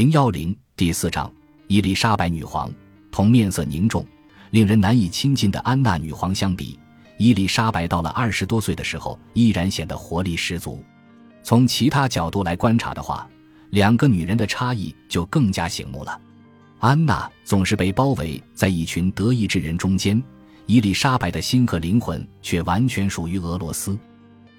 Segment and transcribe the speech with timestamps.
[0.00, 1.30] 零幺零第四章，
[1.66, 2.72] 伊丽莎白女皇
[3.12, 4.02] 同面色凝重、
[4.50, 6.78] 令人难以亲近的安娜女皇相比，
[7.18, 10.82] 伊丽莎白到了二十多岁的时候，依然显得活力十足。
[11.42, 13.28] 从其他角度来观察的话，
[13.72, 16.18] 两个女人的差异就更加醒目了。
[16.78, 20.22] 安娜总是被包围在一群德意志人中间，
[20.64, 23.98] 伊丽莎白的心和灵魂却完全属于俄罗斯。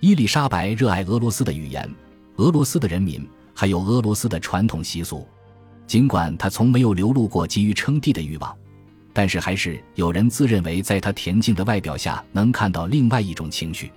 [0.00, 1.90] 伊丽莎白热爱俄罗斯的语言、
[2.36, 3.26] 俄罗斯的人民。
[3.60, 5.28] 还有俄罗斯的传统习俗，
[5.86, 8.56] 尽管他从没有流露过急于称帝的欲望，
[9.12, 13.92] 但是还是有人自认为在他恬静的外表下能看到另外一种情绪。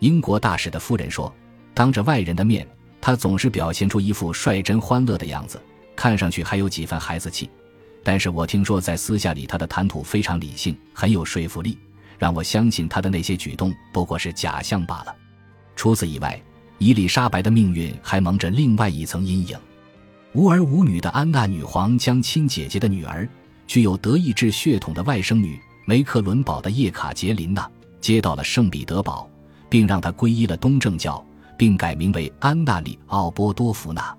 [0.00, 1.32] 英国大使的夫人说
[1.72, 2.66] ：“当着外人的面，
[3.00, 5.62] 他总是表现出一副率真欢乐的样子，
[5.94, 7.48] 看上去还有几分孩子气。
[8.02, 11.78] 但是我听说在私下里他的谈吐非常理性，很有说服力，
[12.18, 15.14] 让我相信他的那些举动不过是假象罢了。
[15.76, 16.36] 除此以外。”
[16.78, 19.56] 伊丽莎白的命运还蒙着另外一层阴影。
[20.32, 23.26] 无儿无女的安娜女皇将亲姐姐的女儿、
[23.66, 27.68] 具有德意志血统的外甥女梅克伦堡的叶卡捷琳娜
[28.00, 29.28] 接到了圣彼得堡，
[29.70, 31.24] 并让她皈依了东正教，
[31.56, 34.14] 并改名为安娜利奥波多夫娜。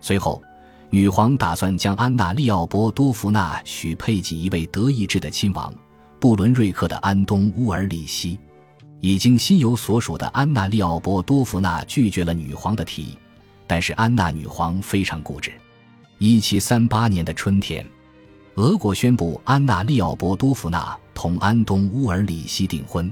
[0.00, 0.42] 随后，
[0.88, 5.72] 女皇打算将安娜利奥波多夫娜许配给一位德意志的亲王——
[6.18, 8.38] 布伦瑞克的安东乌尔里希。
[9.00, 13.18] 已经心有所属的安娜利奥波多夫娜拒绝了女皇的提议，
[13.66, 15.52] 但是安娜女皇非常固执。
[16.18, 17.86] 一七三八年的春天，
[18.56, 23.10] 俄国宣布安娜利奥波多夫娜同安东乌尔里希订婚。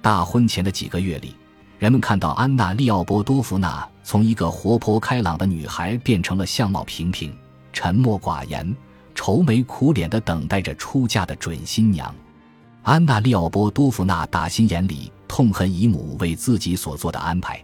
[0.00, 1.34] 大婚前的几个月里，
[1.78, 7.36] 人们看到安娜利奥波多夫娜从一个活泼开朗的女孩变成了相貌平平、
[7.70, 8.74] 沉默寡言、
[9.14, 12.14] 愁眉苦脸的等待着出嫁的准新娘。
[12.88, 15.12] 安娜利奥波多夫娜打心眼里。
[15.28, 17.62] 痛恨姨母为自己所做的安排，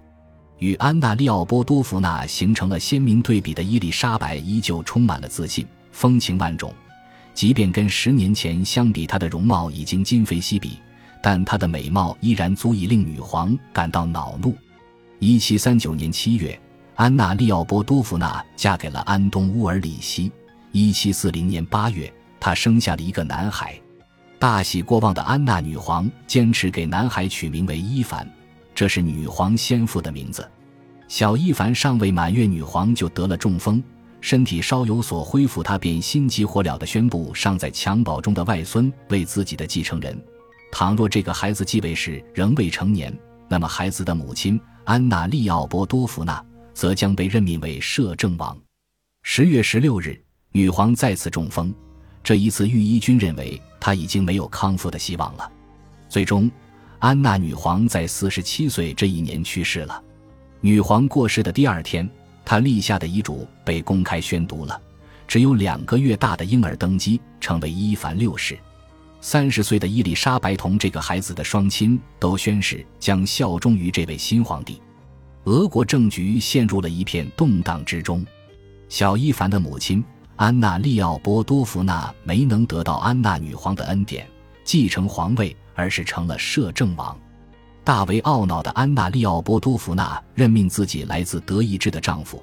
[0.58, 6.70] 与安娜利奥波多夫娜形成了鲜明对比的伊丽莎白依旧充满了自信，风情万种。
[7.33, 10.77] 即便跟十年前相比，她的容貌已经今非昔比，
[11.22, 14.55] 但她的美貌依然足以令女皇感到恼怒。
[15.20, 16.61] 一七三九年七月，
[16.96, 20.30] 安娜利奥波多夫娜嫁给了安东乌尔里希。
[20.70, 23.80] 一七四零年八月，她生下了一个男孩。
[24.44, 28.30] 大喜过望的安娜女皇坚持给男孩取名为伊凡，
[28.74, 30.46] 这是女皇先父的名字。
[31.08, 33.82] 小伊凡尚未满月，女皇就得了中风，
[34.20, 40.22] 身体稍有所恢复，她便心急火燎地宣布尚在襁褓中的外孙为自己的继承人。
[40.70, 43.18] 倘若这个孩子继位时仍未成年，
[43.48, 46.44] 那么孩子的母亲安娜利奥波多夫娜
[46.74, 48.55] 则将被任命为摄政王。
[49.22, 50.22] 十月十六日，
[50.52, 51.74] 女皇再次中风。
[52.24, 55.52] 这一次，御医军认为他已经没有康复的希望了。
[56.08, 56.51] 最终，
[56.98, 60.02] 安娜女皇在四十七岁这一年去世了。
[60.62, 62.08] 女皇过世的第二天，
[62.42, 64.80] 她立下的遗嘱被公开宣读了：
[65.29, 68.58] 只有两个月大的婴儿登基，成为伊凡六世。
[69.20, 74.80] 三十岁的伊丽莎白同这个孩子的双亲都宣誓将效忠于这位新皇帝。
[75.45, 78.24] 俄国政局陷入了一片动荡之中。
[78.89, 80.02] 小伊凡的母亲。
[80.36, 84.27] 安娜利奥波多夫娜没能得到安娜女皇的恩典，
[84.64, 87.17] 继承皇位，而是成了摄政王。
[87.84, 92.42] 大为懊恼的安娜利奥波多夫娜任命自己来自德意志的丈夫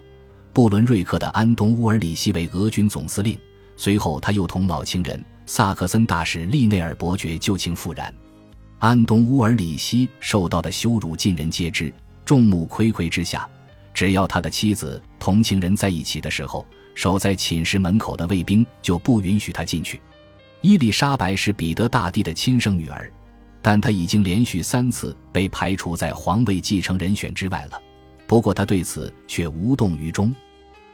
[0.53, 3.37] 布伦瑞克的安东乌尔里希为俄军总司令。
[3.75, 8.13] 随后，他又同老情人萨克森大使利内尔伯爵旧情复燃。
[8.79, 11.93] 安东乌尔里希受到的羞辱尽人皆知，
[12.23, 13.45] 众目睽睽之下，
[13.93, 16.65] 只要他的妻子同情人在一起的时候。
[16.93, 19.99] 守在寝室门口的卫兵就不允许他进去。
[20.61, 23.11] 伊丽莎白是彼得大帝的亲生女儿，
[23.61, 27.81] 但她已经连续三次被排除在皇位继承人选之外了。
[28.27, 30.33] 不过她对此却无动于衷，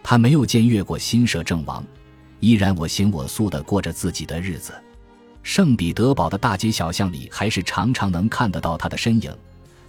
[0.02, 1.86] 她没有僭越过新摄政王，
[2.40, 4.74] 依然我行我素地过着自己的日子。
[5.44, 9.32] 圣彼得堡的大街小巷里还是常常能看得到她的身影。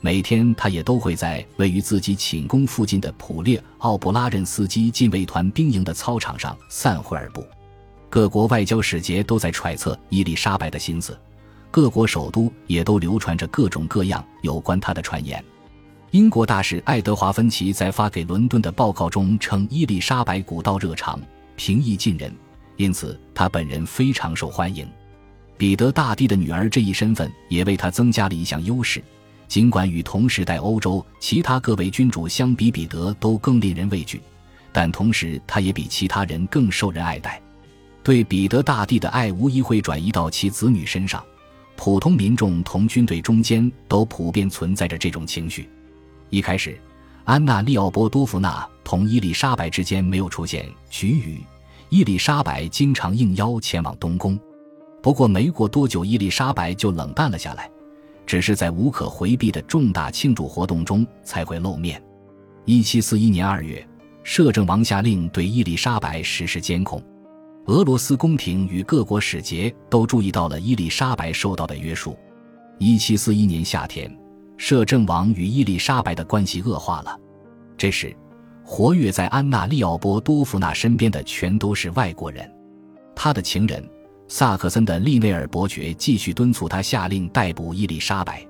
[0.01, 7.45] 每天，他也都会在位于自己寝宫附近的普列奥布拉任斯基禁卫团兵营的操场上散会而步。
[8.09, 11.19] 各国外交使节都在揣测伊丽莎白的心思，
[11.71, 15.45] 各国首都也都流传着各种各样有关她的传言。
[16.13, 21.21] 英国大使爱德华·芬奇在发给伦敦的报告中称，伊丽莎白古道热肠，
[21.57, 22.33] 平易近人，
[22.77, 24.89] 因此她本人非常受欢迎。
[25.59, 29.03] 彼得大帝的女儿这一身份也为他增加了一项优势。
[29.49, 34.21] 尽管与同时代欧洲其他各位君主相比，彼得都更令人畏惧，
[34.71, 37.41] 但同时他也比其他人更受人爱戴。
[38.05, 41.25] 对彼得大帝的爱无疑会转移到其子女身上。
[41.77, 45.69] 普通民众同军队中间都普遍存在着这种情绪。
[46.29, 46.79] 一开始，
[47.25, 51.41] 安娜·利奥波多夫娜同伊丽莎白之间没有出现局语，
[51.89, 54.39] 伊丽莎白经常应邀前往东宫。
[55.01, 57.71] 不过没过多久，伊丽莎白就冷淡了下来，
[58.29, 62.01] 只是在无可回避的重大庆祝活动中才会露面。
[62.67, 63.83] 一七四一年二月，
[64.23, 67.03] 摄政王下令对伊丽莎白实施监控。
[67.69, 72.15] 俄罗斯宫廷与各国使节都注意到了伊丽莎白受到的约束。
[72.77, 74.15] 一七四一年夏天，
[74.59, 77.19] 摄政王与伊丽莎白的关系恶化了。
[77.79, 78.15] 这时，
[78.63, 82.47] 活跃在安娜·利奥波多夫娜身边的全都是外国人。
[83.17, 83.83] 他的情人
[84.29, 88.47] 萨克森的利内尔伯爵继续敦促他下令逮捕伊丽莎白，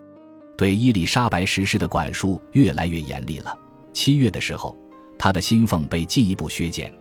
[0.56, 3.56] 对伊丽莎白实施的管束越来越严厉了。
[3.92, 4.76] 七月的时候，
[5.16, 6.92] 他的薪俸被进一步削减。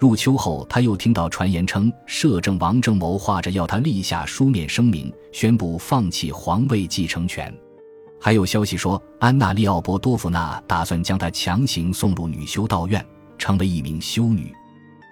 [0.00, 7.54] 入秋后，他又听到传言称，摄政王正谋划着要他立下书面声明，宣布放弃皇位继承权。
[8.20, 13.04] 还有消息说，安娜·利奥波多夫娜打算将她强行送入女修道院，
[13.38, 14.52] 成为一名修女。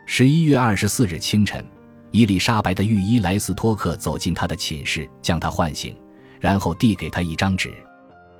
[0.06, 1.64] 十一月二十四日清晨，
[2.12, 5.96] 伊丽莎白的御医莱斯托克走进她的寝室，将她唤醒，
[6.38, 7.72] 然后递给她一张纸。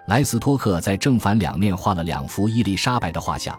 [0.07, 3.59] 莱斯托克在正反两面画了两幅伊丽莎白的画像，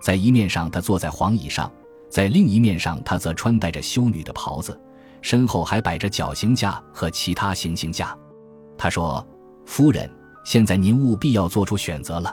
[0.00, 1.70] 在一面上，她坐在黄椅上。
[2.10, 4.78] 在另一面上，他则穿戴着修女的袍子，
[5.20, 8.16] 身后还摆着绞刑架和其他行刑架。
[8.78, 9.26] 他说
[9.66, 10.08] ：“夫人，
[10.44, 12.32] 现在您务必要做出选择了，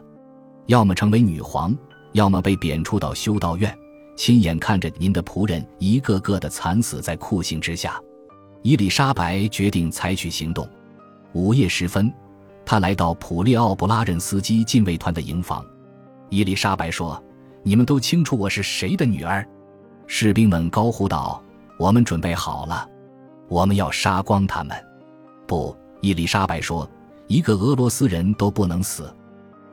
[0.67, 1.75] 要么成为女皇，
[2.11, 3.75] 要么被贬黜到修道院，
[4.15, 7.99] 亲眼看着您的仆人一个个的惨死在酷刑之下。”
[8.63, 10.69] 伊丽莎白决定采取行动。
[11.33, 12.13] 午夜时分，
[12.65, 15.65] 他来到普列奥布拉任斯基禁卫团的营房。
[16.29, 17.21] 伊丽莎白说
[17.63, 19.47] ：“你们都清楚我是谁的女儿。”
[20.05, 21.41] 士兵们高呼道
[21.79, 22.87] ：“我们准备好了，
[23.47, 24.77] 我们要杀光他们！”
[25.47, 26.87] 不，伊丽莎白说
[27.27, 29.11] ：“一个俄罗斯人都不能死。”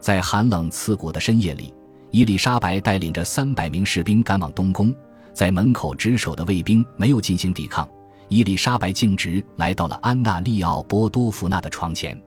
[0.01, 1.75] 在寒冷刺骨的深夜里，
[2.11, 4.95] 伊丽莎白带领着三百名士兵赶往东宫，
[5.33, 7.89] 在门口值守的卫兵没有进行抵抗。
[8.29, 12.21] 伊丽莎白径直来到了安娜·利奥波多夫娜的床前，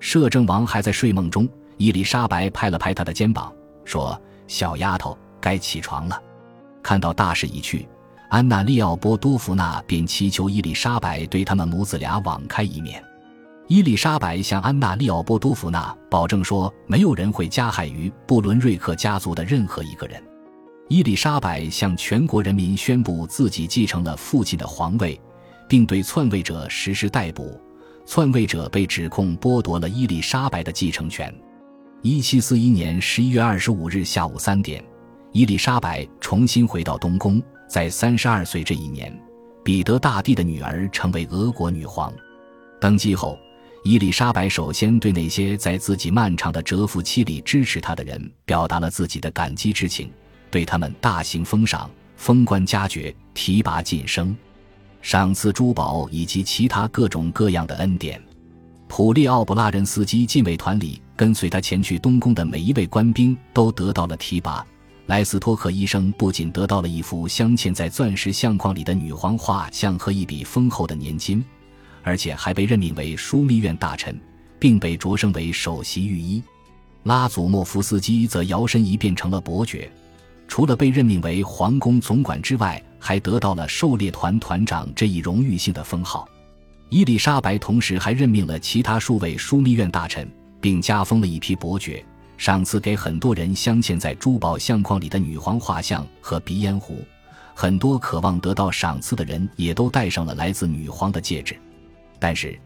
[0.00, 1.48] 摄政王还在睡梦中。
[1.76, 3.52] 伊丽莎白拍了拍他的肩膀，
[3.84, 6.20] 说：“小丫头，该起床了。”
[6.82, 7.86] 看到大势已去，
[8.30, 13.02] 安娜·利奥波多夫娜便祈求伊丽莎白对他们母子俩网开一面。
[13.68, 20.22] 伊丽莎白向安娜·利奥波多夫娜保证说，没有人会加害于布伦瑞克家族的任何一个人。
[20.88, 25.20] 伊丽莎白向全国人民宣布自己继承了父亲的皇位，
[25.68, 27.60] 并对篡位者实施逮捕。
[28.06, 31.34] 篡位者被指控剥夺了伊丽莎白的继承权。
[32.02, 34.80] 一七四一年十一月二十五日下午三点。
[35.32, 39.12] 伊丽莎白重新回到东宫，在三十二岁这一年，
[39.64, 42.12] 彼得大帝的女儿成为俄国女皇。
[42.80, 43.36] 登基后，
[43.86, 50.10] 伊丽莎白首先对那些在自己漫长的蛰伏期里支持她的人表达了自己的感激之情，
[50.50, 54.36] 对他们大行封赏、封官加爵、提拔晋升、
[55.00, 58.20] 赏赐珠宝以及其他各种各样的恩典。
[58.88, 64.66] 普利奥布拉任斯基禁卫团里跟随他前去东宫的每一位官兵都得到了提拔。
[65.06, 71.44] 莱斯托克医生不仅得到了一幅镶嵌在钻石相框里的女皇画像和一笔丰厚的年金，
[72.06, 74.16] 而且还被任命为枢密院大臣，
[74.60, 76.40] 并被擢升为首席御医。
[77.02, 79.90] 拉祖莫夫斯基则摇身一变成了伯爵，
[80.46, 86.28] 除了被任命为皇宫总管之外，还得到了狩猎团团长这一荣誉性的封号。
[86.90, 92.04] 伊丽莎白同时还任命了其他数位枢密院大臣，并加封了一批伯爵。
[92.38, 97.04] 赏赐给很多人镶嵌在珠宝相框里的女皇画像和鼻烟壶，
[97.52, 101.56] 很多渴望得到赏赐的人也都戴上了来自女皇的戒指。
[102.18, 102.58] 但是，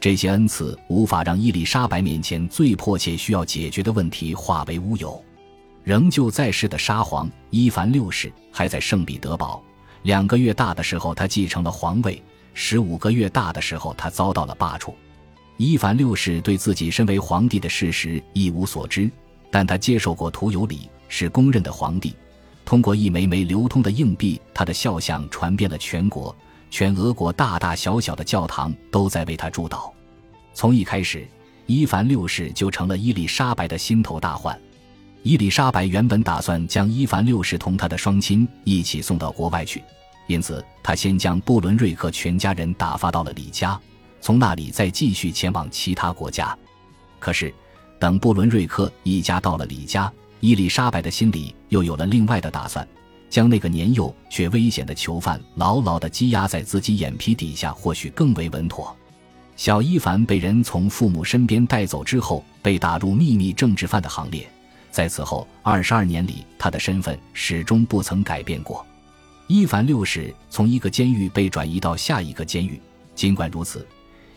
[0.00, 5.22] 这些恩赐无法让伊丽莎白面前最迫切需要解决的问题化为乌有。
[5.82, 9.62] 仍旧在世的沙皇伊凡六世还在圣彼得堡。
[10.02, 12.20] 两个月大的时候，他继承了皇位；
[12.54, 14.92] 十五个月大的时候，他遭到了罢黜。
[15.56, 19.10] 伊凡六世对自己身为皇帝的事实一无所知，
[19.50, 22.14] 但他接受过徒有礼，是公认的皇帝。
[22.64, 26.34] 通过一枚枚流通的硬币，他的肖像传遍了全国，
[26.70, 29.90] 全俄国大大小小的教堂都在为他祝祷。
[30.54, 31.26] 从一开始，
[31.66, 34.58] 伊凡六世就成了伊丽莎白的心头大患。
[35.22, 39.82] 伊丽莎白原本打算将伊凡六世同他的双亲一起送到国外去，
[40.28, 43.78] 因此他先将布伦瑞克全家人打发到了李家。
[44.20, 46.56] 从那里再继续前往其他国家，
[47.18, 47.52] 可是，
[47.98, 52.86] 等布伦瑞克一家到了李家，伊丽莎白的心里又有了另外的打算，
[53.28, 58.94] 将那个年幼却危险的囚犯牢牢地羁押在自己眼皮底下，或许更为稳妥。
[59.56, 64.46] 小伊凡被人从父母身边带走之后，被打入秘密政治犯的行列，
[64.90, 68.84] 在此后二十二年里，他的身份始终不曾改变过。
[69.46, 72.80] 伊凡六世从一个监狱被转移到下一个监狱，
[73.14, 73.86] 尽管如此，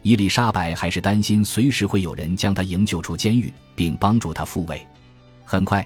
[0.04, 4.86] 伊丽莎白还是担心随时会有人将他营救出监狱，并帮助他复位。
[5.44, 5.86] 很快，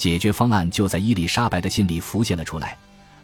[0.00, 2.74] 解决方案就在伊丽莎白的心里浮现了出来：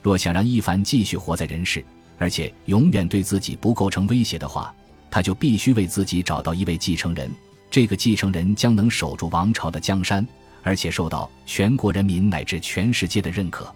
[0.02, 1.82] 若想让伊凡继续活在人世，
[2.18, 4.74] 而且永远对自己不构成威胁的话，
[5.10, 7.30] 他就必须为自己找到一位继承人。
[7.70, 10.28] 这个继承人将能守住王朝的江山，
[10.62, 13.74] 而且受到全国人民乃至全世界的认可。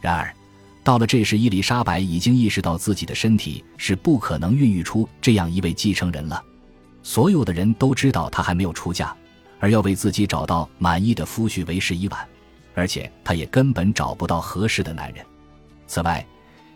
[0.00, 0.34] 然而，
[0.82, 6.42] 到了这时，伊丽莎白已经意识到自己的身体是不可能孕育出这样一位继承人了。
[7.04, 9.14] 所有的人都知道她还没有出嫁，
[9.60, 12.28] 而要为自己找到满意的夫婿为时已晚，
[12.74, 15.24] 而且她也根本找不到合适的男人。
[15.86, 16.24] 此外，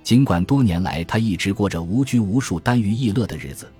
[0.03, 3.71] 尽管多年来她一直过着无拘无束、单于逸乐的日子，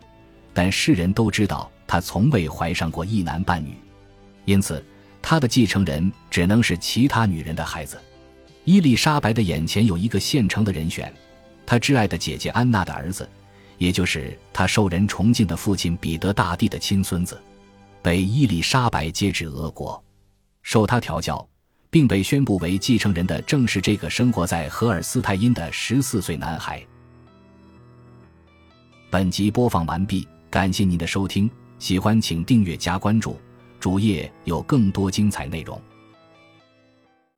[0.53, 3.77] 但世人都知道她从未怀上过一男半女，
[4.45, 4.85] 因此
[5.21, 7.99] 她的继承人只能是其他女人的孩子。
[8.65, 11.13] 伊丽莎白的眼前有一个现成的人选，
[11.65, 13.29] 她挚爱的姐姐安娜的儿子，
[13.79, 17.41] 也就是她受人崇敬的父亲彼得大帝的亲孙子，
[18.03, 20.03] 被伊丽莎白接至俄国，
[20.63, 21.49] 受他调教，
[21.97, 26.85] 并被宣布为继承人的正是这个生活在荷尔斯泰因的十四岁男孩。
[29.09, 33.41] 本集播放完毕，感谢您的收听，喜欢请订阅加关注，
[33.81, 35.81] 主页有更多精彩内容。